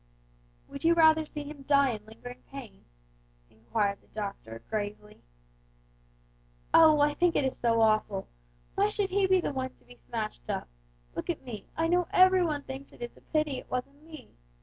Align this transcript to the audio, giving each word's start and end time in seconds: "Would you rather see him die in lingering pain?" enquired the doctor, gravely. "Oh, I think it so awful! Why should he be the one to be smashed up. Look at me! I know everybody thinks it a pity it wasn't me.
"Would 0.67 0.83
you 0.83 0.95
rather 0.95 1.27
see 1.27 1.43
him 1.43 1.61
die 1.61 1.91
in 1.91 2.03
lingering 2.07 2.41
pain?" 2.49 2.85
enquired 3.51 4.01
the 4.01 4.07
doctor, 4.07 4.63
gravely. 4.67 5.21
"Oh, 6.73 7.01
I 7.01 7.13
think 7.13 7.35
it 7.35 7.53
so 7.53 7.81
awful! 7.81 8.27
Why 8.73 8.89
should 8.89 9.11
he 9.11 9.27
be 9.27 9.39
the 9.39 9.53
one 9.53 9.75
to 9.75 9.85
be 9.85 9.95
smashed 9.97 10.49
up. 10.49 10.67
Look 11.13 11.29
at 11.29 11.43
me! 11.43 11.67
I 11.77 11.87
know 11.87 12.07
everybody 12.11 12.63
thinks 12.63 12.91
it 12.91 13.03
a 13.15 13.21
pity 13.21 13.59
it 13.59 13.69
wasn't 13.69 14.01
me. 14.01 14.31